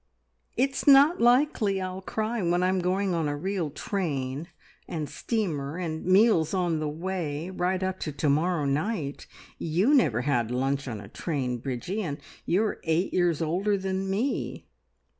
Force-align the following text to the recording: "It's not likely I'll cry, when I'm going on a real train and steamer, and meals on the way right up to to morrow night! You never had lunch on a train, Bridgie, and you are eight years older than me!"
"It's 0.57 0.87
not 0.87 1.21
likely 1.21 1.79
I'll 1.79 2.01
cry, 2.01 2.41
when 2.41 2.63
I'm 2.63 2.79
going 2.79 3.13
on 3.13 3.27
a 3.27 3.37
real 3.37 3.69
train 3.69 4.47
and 4.87 5.07
steamer, 5.07 5.77
and 5.77 6.03
meals 6.03 6.55
on 6.55 6.79
the 6.79 6.89
way 6.89 7.51
right 7.51 7.83
up 7.83 7.99
to 7.99 8.11
to 8.11 8.27
morrow 8.27 8.65
night! 8.65 9.27
You 9.59 9.93
never 9.93 10.21
had 10.21 10.49
lunch 10.49 10.87
on 10.87 10.99
a 11.01 11.07
train, 11.07 11.59
Bridgie, 11.59 12.01
and 12.01 12.17
you 12.47 12.63
are 12.63 12.81
eight 12.83 13.13
years 13.13 13.43
older 13.43 13.77
than 13.77 14.09
me!" 14.09 14.65